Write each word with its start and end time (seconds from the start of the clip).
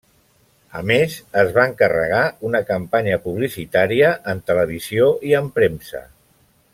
A 0.77 0.79
més, 0.91 1.17
es 1.41 1.51
va 1.57 1.65
encarregar 1.71 2.23
una 2.49 2.63
campanya 2.71 3.21
publicitària 3.27 4.11
en 4.35 4.43
televisió 4.51 5.15
i 5.33 5.37
en 5.45 5.53
premsa. 5.61 6.03